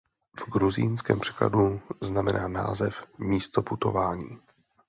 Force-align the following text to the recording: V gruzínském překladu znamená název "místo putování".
V 0.39 0.49
gruzínském 0.51 1.19
překladu 1.19 1.81
znamená 2.01 2.47
název 2.47 3.05
"místo 3.19 3.61
putování". 3.61 4.39